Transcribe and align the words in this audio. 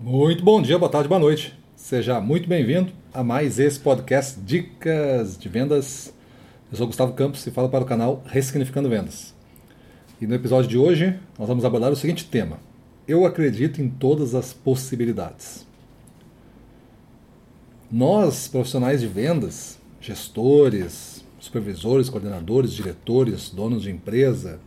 Muito 0.00 0.44
bom 0.44 0.62
dia, 0.62 0.78
boa 0.78 0.88
tarde, 0.88 1.08
boa 1.08 1.18
noite. 1.18 1.58
Seja 1.74 2.20
muito 2.20 2.48
bem-vindo 2.48 2.92
a 3.12 3.24
mais 3.24 3.58
esse 3.58 3.80
podcast 3.80 4.38
Dicas 4.38 5.36
de 5.36 5.48
Vendas. 5.48 6.14
Eu 6.70 6.78
sou 6.78 6.86
Gustavo 6.86 7.14
Campos 7.14 7.44
e 7.44 7.50
falo 7.50 7.68
para 7.68 7.82
o 7.82 7.86
canal 7.86 8.22
Ressignificando 8.24 8.88
Vendas. 8.88 9.34
E 10.20 10.26
no 10.26 10.36
episódio 10.36 10.70
de 10.70 10.78
hoje 10.78 11.18
nós 11.36 11.48
vamos 11.48 11.64
abordar 11.64 11.90
o 11.90 11.96
seguinte 11.96 12.26
tema: 12.26 12.60
Eu 13.08 13.26
acredito 13.26 13.82
em 13.82 13.88
todas 13.88 14.36
as 14.36 14.52
possibilidades. 14.52 15.66
Nós, 17.90 18.46
profissionais 18.46 19.00
de 19.00 19.08
vendas, 19.08 19.80
gestores, 20.00 21.24
supervisores, 21.40 22.08
coordenadores, 22.08 22.72
diretores, 22.72 23.50
donos 23.50 23.82
de 23.82 23.90
empresa, 23.90 24.60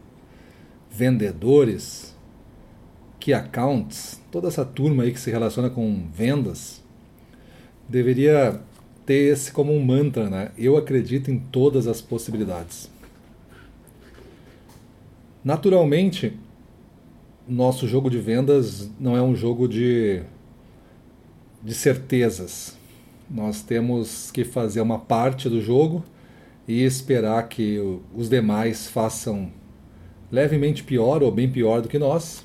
vendedores, 0.91 2.10
key 3.21 3.33
accounts, 3.33 4.19
toda 4.31 4.47
essa 4.47 4.65
turma 4.65 5.03
aí 5.03 5.13
que 5.13 5.19
se 5.19 5.29
relaciona 5.29 5.69
com 5.69 6.07
vendas, 6.11 6.81
deveria 7.87 8.59
ter 9.05 9.31
esse 9.31 9.51
como 9.51 9.71
um 9.71 9.81
mantra, 9.85 10.27
né? 10.27 10.51
Eu 10.57 10.75
acredito 10.75 11.29
em 11.29 11.37
todas 11.37 11.87
as 11.87 12.01
possibilidades. 12.01 12.89
Naturalmente, 15.43 16.37
nosso 17.47 17.87
jogo 17.87 18.09
de 18.09 18.17
vendas 18.17 18.89
não 18.99 19.15
é 19.15 19.21
um 19.21 19.35
jogo 19.35 19.67
de, 19.67 20.23
de 21.63 21.73
certezas. 21.75 22.75
Nós 23.29 23.61
temos 23.61 24.31
que 24.31 24.43
fazer 24.43 24.81
uma 24.81 24.97
parte 24.97 25.47
do 25.47 25.61
jogo 25.61 26.03
e 26.67 26.83
esperar 26.83 27.47
que 27.47 27.77
os 28.15 28.29
demais 28.29 28.87
façam 28.87 29.51
levemente 30.31 30.83
pior 30.83 31.21
ou 31.21 31.31
bem 31.31 31.49
pior 31.49 31.81
do 31.81 31.87
que 31.87 31.99
nós 31.99 32.43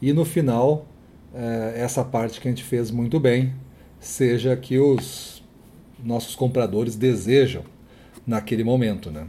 e 0.00 0.12
no 0.12 0.24
final, 0.24 0.86
é, 1.34 1.74
essa 1.76 2.04
parte 2.04 2.40
que 2.40 2.48
a 2.48 2.50
gente 2.50 2.64
fez 2.64 2.90
muito 2.90 3.18
bem 3.18 3.52
seja 4.00 4.56
que 4.56 4.78
os 4.78 5.42
nossos 6.02 6.36
compradores 6.36 6.94
desejam 6.94 7.64
naquele 8.26 8.62
momento, 8.62 9.10
né? 9.10 9.26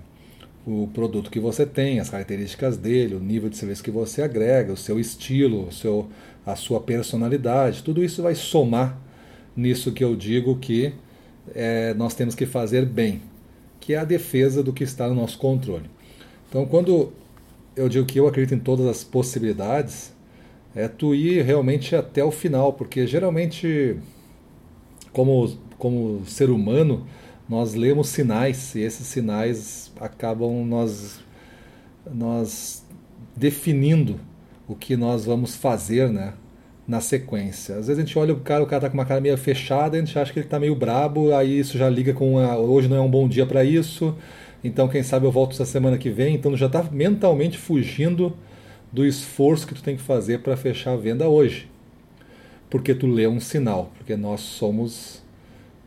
O 0.68 0.88
produto 0.94 1.32
que 1.32 1.40
você 1.40 1.66
tem, 1.66 2.00
as 2.00 2.10
características 2.10 2.78
dele, 2.78 3.16
o 3.16 3.20
nível 3.20 3.50
de 3.50 3.58
serviço 3.58 3.84
que 3.84 3.90
você 3.90 4.22
agrega, 4.22 4.72
o 4.72 4.78
seu 4.78 5.00
estilo, 5.00 5.68
o 5.68 5.72
seu, 5.72 6.08
a 6.46 6.56
sua 6.56 6.80
personalidade, 6.80 7.82
tudo 7.82 8.04
isso 8.04 8.22
vai 8.22 8.36
somar 8.36 8.98
nisso 9.56 9.92
que 9.92 10.04
eu 10.04 10.16
digo 10.16 10.58
que 10.58 10.94
é, 11.56 11.94
nós 11.96 12.14
temos 12.14 12.36
que 12.36 12.46
fazer 12.46 12.86
bem, 12.86 13.22
que 13.80 13.94
é 13.94 13.98
a 13.98 14.04
defesa 14.04 14.62
do 14.62 14.72
que 14.72 14.84
está 14.84 15.08
no 15.08 15.16
nosso 15.16 15.40
controle. 15.40 15.90
Então, 16.48 16.66
quando 16.66 17.12
eu 17.76 17.90
digo 17.90 18.06
que 18.06 18.20
eu 18.20 18.28
acredito 18.28 18.54
em 18.54 18.60
todas 18.60 18.86
as 18.86 19.04
possibilidades, 19.04 20.14
é 20.76 20.88
tu 20.88 21.16
ir 21.16 21.44
realmente 21.44 21.96
até 21.96 22.24
o 22.24 22.32
final, 22.32 22.74
porque 22.74 23.08
geralmente, 23.08 23.98
como, 25.12 25.58
como 25.78 26.26
ser 26.26 26.50
humano, 26.50 27.06
nós 27.48 27.74
lemos 27.74 28.10
sinais 28.10 28.76
e 28.76 28.82
esses 28.82 29.08
sinais 29.08 29.92
acabam 30.00 30.64
nós, 30.66 31.20
nós 32.14 32.86
definindo 33.36 34.20
o 34.68 34.76
que 34.76 34.96
nós 34.96 35.26
vamos 35.26 35.56
fazer 35.56 36.10
né, 36.10 36.34
na 36.88 37.02
sequência. 37.02 37.76
Às 37.76 37.88
vezes 37.88 37.98
a 37.98 38.06
gente 38.06 38.20
olha 38.20 38.34
o 38.34 38.40
cara, 38.40 38.64
o 38.64 38.68
cara 38.68 38.84
tá 38.84 38.90
com 38.90 38.94
uma 38.94 39.06
cara 39.06 39.20
meio 39.20 39.38
fechada, 39.38 39.98
a 39.98 40.00
gente 40.00 40.18
acha 40.18 40.32
que 40.32 40.38
ele 40.38 40.46
está 40.46 40.60
meio 40.60 40.76
brabo, 40.76 41.34
aí 41.34 41.58
isso 41.60 41.78
já 41.78 41.90
liga 41.90 42.14
com 42.14 42.38
a, 42.38 42.56
hoje 42.58 42.88
não 42.88 42.98
é 42.98 43.02
um 43.02 43.10
bom 43.10 43.28
dia 43.28 43.48
para 43.48 43.64
isso, 43.64 44.16
então 44.64 44.88
quem 44.88 45.02
sabe 45.02 45.26
eu 45.26 45.32
volto 45.32 45.54
essa 45.54 45.66
semana 45.66 45.98
que 45.98 46.12
vem, 46.12 46.36
então 46.36 46.56
já 46.56 46.68
está 46.68 46.84
mentalmente 46.84 47.58
fugindo 47.58 48.36
do 48.92 49.06
esforço 49.06 49.68
que 49.68 49.76
tu 49.76 49.84
tem 49.84 49.96
que 49.96 50.02
fazer 50.02 50.40
para 50.40 50.58
fechar 50.58 50.94
a 50.94 50.98
venda 50.98 51.28
hoje. 51.28 51.70
Porque 52.70 52.94
tu 52.94 53.08
lê 53.08 53.28
um 53.28 53.40
sinal, 53.40 53.92
porque 53.98 54.16
nós 54.16 54.42
somos 54.42 55.24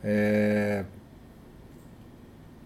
é, 0.02 0.84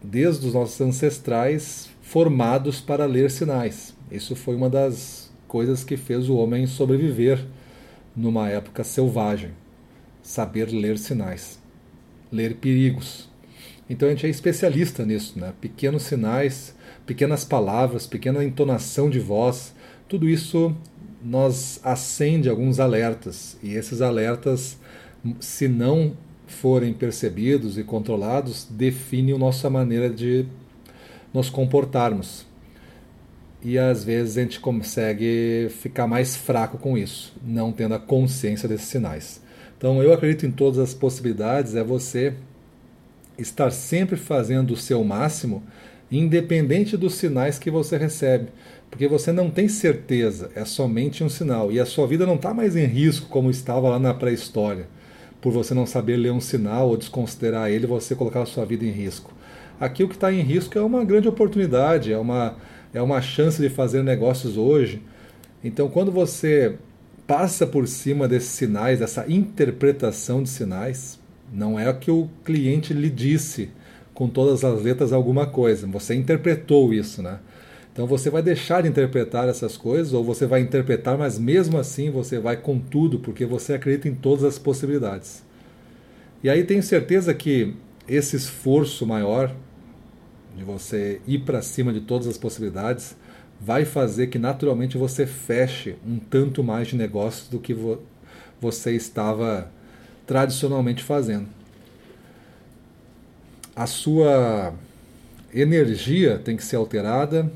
desde 0.02 0.46
os 0.46 0.54
nossos 0.54 0.80
ancestrais 0.80 1.90
formados 2.00 2.80
para 2.80 3.04
ler 3.04 3.30
sinais. 3.30 3.94
Isso 4.10 4.36
foi 4.36 4.54
uma 4.54 4.70
das 4.70 5.30
coisas 5.48 5.84
que 5.84 5.96
fez 5.96 6.28
o 6.28 6.36
homem 6.36 6.66
sobreviver 6.66 7.44
numa 8.14 8.48
época 8.48 8.84
selvagem. 8.84 9.50
Saber 10.22 10.66
ler 10.70 10.98
sinais, 10.98 11.60
ler 12.32 12.56
perigos. 12.56 13.28
Então 13.88 14.08
a 14.08 14.10
gente 14.10 14.26
é 14.26 14.28
especialista 14.28 15.04
nisso, 15.04 15.38
né? 15.38 15.52
Pequenos 15.60 16.02
sinais, 16.02 16.74
pequenas 17.06 17.44
palavras, 17.44 18.06
pequena 18.06 18.42
entonação 18.42 19.08
de 19.08 19.20
voz, 19.20 19.72
tudo 20.08 20.28
isso 20.28 20.74
nos 21.22 21.80
acende 21.82 22.48
alguns 22.48 22.78
alertas 22.78 23.56
e 23.62 23.74
esses 23.74 24.00
alertas, 24.00 24.78
se 25.40 25.66
não 25.66 26.16
forem 26.46 26.92
percebidos 26.92 27.76
e 27.76 27.82
controlados, 27.82 28.66
definem 28.70 29.34
a 29.34 29.38
nossa 29.38 29.68
maneira 29.68 30.08
de 30.08 30.46
nos 31.34 31.50
comportarmos. 31.50 32.46
E 33.62 33.76
às 33.78 34.04
vezes 34.04 34.38
a 34.38 34.42
gente 34.42 34.60
consegue 34.60 35.68
ficar 35.80 36.06
mais 36.06 36.36
fraco 36.36 36.78
com 36.78 36.96
isso, 36.96 37.34
não 37.44 37.72
tendo 37.72 37.94
a 37.94 37.98
consciência 37.98 38.68
desses 38.68 38.86
sinais. 38.86 39.42
Então 39.76 40.00
eu 40.00 40.12
acredito 40.12 40.46
em 40.46 40.52
todas 40.52 40.78
as 40.78 40.94
possibilidades, 40.94 41.74
é 41.74 41.82
você 41.82 42.34
estar 43.36 43.72
sempre 43.72 44.16
fazendo 44.16 44.72
o 44.72 44.76
seu 44.76 45.02
máximo, 45.02 45.64
independente 46.10 46.96
dos 46.96 47.14
sinais 47.14 47.58
que 47.58 47.70
você 47.70 47.96
recebe 47.96 48.48
porque 48.90 49.08
você 49.08 49.32
não 49.32 49.50
tem 49.50 49.68
certeza, 49.68 50.50
é 50.54 50.64
somente 50.64 51.22
um 51.22 51.28
sinal. 51.28 51.70
E 51.70 51.78
a 51.78 51.86
sua 51.86 52.06
vida 52.06 52.24
não 52.24 52.36
está 52.36 52.54
mais 52.54 52.76
em 52.76 52.86
risco 52.86 53.28
como 53.28 53.50
estava 53.50 53.88
lá 53.88 53.98
na 53.98 54.14
pré-história, 54.14 54.88
por 55.40 55.52
você 55.52 55.74
não 55.74 55.86
saber 55.86 56.16
ler 56.16 56.32
um 56.32 56.40
sinal 56.40 56.88
ou 56.88 56.96
desconsiderar 56.96 57.70
ele, 57.70 57.86
você 57.86 58.14
colocar 58.14 58.42
a 58.42 58.46
sua 58.46 58.64
vida 58.64 58.84
em 58.84 58.90
risco. 58.90 59.32
Aqui 59.78 60.02
o 60.02 60.08
que 60.08 60.14
está 60.14 60.32
em 60.32 60.40
risco 60.40 60.78
é 60.78 60.82
uma 60.82 61.04
grande 61.04 61.28
oportunidade, 61.28 62.12
é 62.12 62.18
uma, 62.18 62.56
é 62.94 63.02
uma 63.02 63.20
chance 63.20 63.60
de 63.60 63.68
fazer 63.68 64.02
negócios 64.02 64.56
hoje. 64.56 65.02
Então, 65.62 65.88
quando 65.88 66.10
você 66.10 66.76
passa 67.26 67.66
por 67.66 67.86
cima 67.86 68.26
desses 68.26 68.50
sinais, 68.50 69.00
dessa 69.00 69.30
interpretação 69.30 70.42
de 70.42 70.48
sinais, 70.48 71.18
não 71.52 71.78
é 71.78 71.92
que 71.92 72.10
o 72.10 72.28
cliente 72.44 72.94
lhe 72.94 73.10
disse 73.10 73.70
com 74.14 74.28
todas 74.28 74.64
as 74.64 74.82
letras 74.82 75.12
alguma 75.12 75.46
coisa, 75.46 75.86
você 75.86 76.14
interpretou 76.14 76.94
isso, 76.94 77.22
né? 77.22 77.38
Então 77.96 78.06
você 78.06 78.28
vai 78.28 78.42
deixar 78.42 78.82
de 78.82 78.88
interpretar 78.90 79.48
essas 79.48 79.74
coisas, 79.74 80.12
ou 80.12 80.22
você 80.22 80.44
vai 80.44 80.60
interpretar, 80.60 81.16
mas 81.16 81.38
mesmo 81.38 81.78
assim 81.78 82.10
você 82.10 82.38
vai 82.38 82.54
com 82.54 82.78
tudo, 82.78 83.18
porque 83.20 83.46
você 83.46 83.72
acredita 83.72 84.06
em 84.06 84.14
todas 84.14 84.44
as 84.44 84.58
possibilidades. 84.58 85.42
E 86.44 86.50
aí 86.50 86.62
tenho 86.62 86.82
certeza 86.82 87.32
que 87.32 87.72
esse 88.06 88.36
esforço 88.36 89.06
maior 89.06 89.50
de 90.54 90.62
você 90.62 91.22
ir 91.26 91.38
para 91.38 91.62
cima 91.62 91.90
de 91.90 92.02
todas 92.02 92.26
as 92.26 92.36
possibilidades 92.36 93.16
vai 93.58 93.86
fazer 93.86 94.26
que 94.26 94.38
naturalmente 94.38 94.98
você 94.98 95.26
feche 95.26 95.96
um 96.06 96.18
tanto 96.18 96.62
mais 96.62 96.88
de 96.88 96.96
negócios 96.96 97.48
do 97.48 97.58
que 97.58 97.72
vo 97.72 97.98
você 98.60 98.92
estava 98.94 99.72
tradicionalmente 100.26 101.02
fazendo. 101.02 101.46
A 103.74 103.86
sua 103.86 104.74
energia 105.50 106.38
tem 106.38 106.58
que 106.58 106.64
ser 106.64 106.76
alterada, 106.76 107.50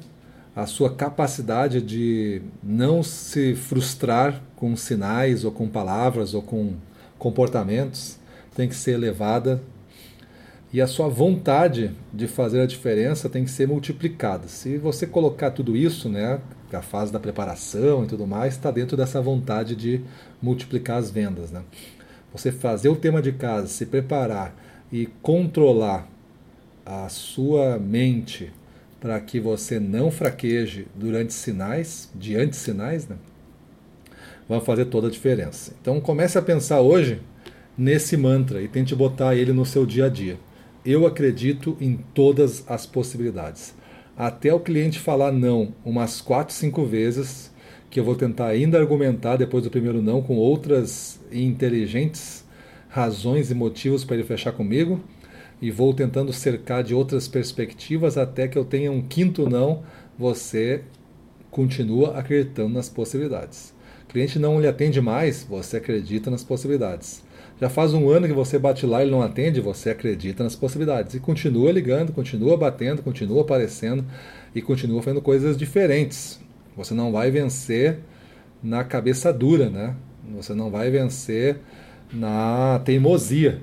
a 0.61 0.67
sua 0.67 0.95
capacidade 0.95 1.81
de 1.81 2.43
não 2.63 3.03
se 3.03 3.55
frustrar 3.55 4.43
com 4.55 4.77
sinais 4.77 5.43
ou 5.43 5.51
com 5.51 5.67
palavras 5.67 6.35
ou 6.35 6.43
com 6.43 6.75
comportamentos 7.19 8.19
tem 8.55 8.69
que 8.69 8.75
ser 8.75 8.93
elevada 8.93 9.63
e 10.71 10.83
a 10.83 10.87
sua 10.87 11.09
vontade 11.09 11.93
de 12.13 12.29
fazer 12.29 12.61
a 12.61 12.67
diferença 12.67 13.29
tem 13.29 13.43
que 13.43 13.51
ser 13.51 13.67
multiplicada. 13.67 14.49
Se 14.49 14.77
você 14.77 15.07
colocar 15.07 15.51
tudo 15.51 15.75
isso, 15.75 16.11
né, 16.11 16.41
a 16.71 16.83
fase 16.83 17.11
da 17.11 17.19
preparação 17.19 18.05
e 18.05 18.07
tudo 18.07 18.27
mais, 18.27 18.55
está 18.55 18.71
dentro 18.71 18.99
dessa 18.99 19.21
vontade 19.21 19.75
de 19.75 20.03
multiplicar 20.43 20.99
as 20.99 21.11
vendas. 21.11 21.51
Né? 21.51 21.63
Você 22.33 22.53
fazer 22.53 22.91
o 22.91 22.97
tema 22.97 23.23
de 23.23 23.33
casa, 23.33 23.67
se 23.67 23.87
preparar 23.87 24.55
e 24.93 25.07
controlar 25.23 26.07
a 26.85 27.09
sua 27.09 27.79
mente 27.79 28.53
para 29.01 29.19
que 29.19 29.41
você 29.41 29.81
não 29.81 30.11
fraqueje 30.11 30.87
durante 30.95 31.33
sinais, 31.33 32.11
diante 32.15 32.55
sinais, 32.55 33.09
né? 33.09 33.17
Vai 34.49 34.61
fazer 34.61 34.85
toda 34.87 35.09
a 35.09 35.11
diferença. 35.11 35.73
Então 35.81 36.01
comece 36.01 36.37
a 36.37 36.43
pensar 36.43 36.81
hoje 36.81 37.21
nesse 37.77 38.17
mantra 38.17 38.61
e 38.61 38.69
tente 38.69 38.95
botar 38.95 39.35
ele 39.35 39.53
no 39.53 39.65
seu 39.65 39.87
dia 39.87 40.07
a 40.07 40.09
dia. 40.09 40.39
Eu 40.85 41.07
acredito 41.07 41.77
em 41.81 41.97
todas 42.15 42.65
as 42.69 42.85
possibilidades. 42.85 43.75
Até 44.17 44.53
o 44.53 44.61
cliente 44.61 44.99
falar 44.99 45.33
não 45.33 45.75
umas 45.85 46.21
quatro, 46.21 46.55
cinco 46.55 46.85
vezes, 46.85 47.51
que 47.89 47.99
eu 47.99 48.05
vou 48.05 48.15
tentar 48.15 48.49
ainda 48.49 48.79
argumentar 48.79 49.37
depois 49.37 49.65
do 49.65 49.71
primeiro 49.71 50.03
não 50.03 50.21
com 50.21 50.37
outras 50.37 51.19
inteligentes 51.33 52.45
razões 52.89 53.51
e 53.51 53.55
motivos 53.55 54.05
para 54.05 54.17
ele 54.17 54.25
fechar 54.25 54.53
comigo 54.53 55.01
e 55.61 55.71
vou 55.71 55.93
tentando 55.93 56.33
cercar 56.33 56.83
de 56.83 56.95
outras 56.95 57.29
perspectivas 57.29 58.17
até 58.17 58.49
que 58.49 58.57
eu 58.57 58.65
tenha 58.65 58.91
um 58.91 59.03
quinto 59.03 59.49
não, 59.49 59.83
você 60.19 60.83
continua 61.51 62.19
acreditando 62.19 62.75
nas 62.75 62.89
possibilidades. 62.89 63.75
O 64.05 64.13
cliente 64.13 64.39
não 64.39 64.61
lhe 64.61 64.67
atende 64.67 65.01
mais, 65.01 65.45
você 65.45 65.77
acredita 65.77 66.31
nas 66.31 66.43
possibilidades. 66.43 67.23
Já 67.61 67.69
faz 67.69 67.93
um 67.93 68.09
ano 68.09 68.27
que 68.27 68.33
você 68.33 68.59
bate 68.59 68.87
lá 68.87 69.01
e 69.01 69.05
ele 69.05 69.11
não 69.11 69.23
atende, 69.23 69.61
você 69.61 69.91
acredita 69.91 70.43
nas 70.43 70.57
possibilidades. 70.57 71.15
E 71.15 71.21
continua 71.21 71.71
ligando, 71.71 72.11
continua 72.11 72.57
batendo, 72.57 73.03
continua 73.03 73.43
aparecendo 73.43 74.05
e 74.55 74.63
continua 74.63 75.03
fazendo 75.03 75.21
coisas 75.21 75.59
diferentes. 75.59 76.41
Você 76.75 76.95
não 76.95 77.13
vai 77.13 77.31
vencer 77.31 77.99
na 78.63 78.83
cabeça 78.83 79.31
dura, 79.31 79.69
né? 79.69 79.95
Você 80.35 80.55
não 80.55 80.71
vai 80.71 80.91
vencer 80.91 81.59
na 82.13 82.81
teimosia. 82.83 83.61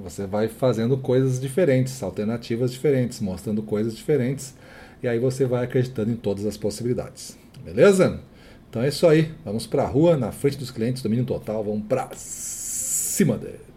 Você 0.00 0.26
vai 0.26 0.46
fazendo 0.46 0.96
coisas 0.96 1.40
diferentes, 1.40 2.02
alternativas 2.02 2.70
diferentes, 2.70 3.20
mostrando 3.20 3.62
coisas 3.62 3.96
diferentes, 3.96 4.54
e 5.02 5.08
aí 5.08 5.18
você 5.18 5.44
vai 5.44 5.64
acreditando 5.64 6.12
em 6.12 6.16
todas 6.16 6.46
as 6.46 6.56
possibilidades. 6.56 7.36
Beleza? 7.64 8.20
Então 8.70 8.80
é 8.82 8.88
isso 8.88 9.06
aí. 9.08 9.32
Vamos 9.44 9.66
para 9.66 9.82
a 9.82 9.86
rua, 9.86 10.16
na 10.16 10.30
frente 10.30 10.56
dos 10.56 10.70
clientes, 10.70 11.02
domínio 11.02 11.24
total, 11.24 11.64
vamos 11.64 11.84
para 11.88 12.08
cima 12.14 13.36
dele. 13.36 13.67